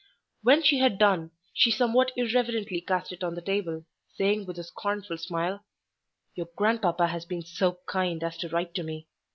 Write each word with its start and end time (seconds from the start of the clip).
When 0.41 0.63
she 0.63 0.79
had 0.79 0.97
done, 0.97 1.29
she 1.53 1.69
somewhat 1.69 2.11
irreverently 2.15 2.81
cast 2.81 3.11
it 3.11 3.23
on 3.23 3.35
the 3.35 3.41
table, 3.43 3.85
saying 4.15 4.47
with 4.47 4.57
a 4.57 4.63
scornful 4.63 5.19
smile,— 5.19 5.63
"Your 6.33 6.47
grandpapa 6.55 7.05
has 7.05 7.23
been 7.23 7.43
so 7.43 7.81
kind 7.85 8.23
as 8.23 8.35
to 8.39 8.49
write 8.49 8.73
to 8.73 8.83
me. 8.83 9.05